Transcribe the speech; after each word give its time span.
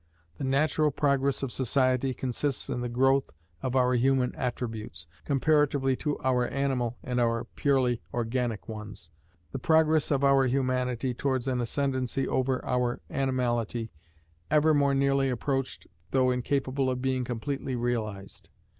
The 0.39 0.43
natural 0.43 0.89
progress 0.89 1.43
of 1.43 1.51
society 1.51 2.11
consists 2.15 2.69
in 2.71 2.81
the 2.81 2.89
growth 2.89 3.29
of 3.61 3.75
our 3.75 3.93
human 3.93 4.33
attributes, 4.33 5.05
comparatively 5.25 5.95
to 5.97 6.17
our 6.23 6.47
animal 6.47 6.97
and 7.03 7.19
our 7.19 7.43
purely 7.43 8.01
organic 8.11 8.67
ones: 8.67 9.11
the 9.51 9.59
progress 9.59 10.09
of 10.09 10.23
our 10.23 10.47
humanity 10.47 11.13
towards 11.13 11.47
an 11.47 11.61
ascendancy 11.61 12.27
over 12.27 12.65
our 12.65 12.99
animality, 13.11 13.91
ever 14.49 14.73
more 14.73 14.95
nearly 14.95 15.29
approached 15.29 15.85
though 16.09 16.31
incapable 16.31 16.89
of 16.89 16.99
being 17.03 17.23
completely 17.23 17.75
realized. 17.75 18.49